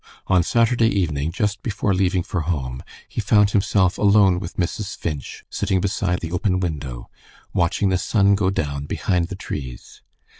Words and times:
On 0.25 0.41
Saturday 0.41 0.87
evening, 0.87 1.31
just 1.31 1.61
before 1.61 1.93
leaving 1.93 2.23
for 2.23 2.41
home, 2.41 2.81
he 3.07 3.21
found 3.21 3.51
himself 3.51 3.99
alone 3.99 4.39
with 4.39 4.57
Mrs. 4.57 4.97
Finch 4.97 5.43
sitting 5.47 5.79
beside 5.79 6.21
the 6.21 6.31
open 6.31 6.59
window, 6.59 7.07
watching 7.53 7.89
the 7.89 7.99
sun 7.99 8.33
go 8.33 8.49
down 8.49 8.85
behind 8.87 9.27
the 9.27 9.35
trees. 9.35 10.01